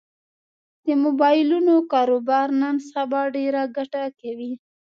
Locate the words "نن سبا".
2.61-3.21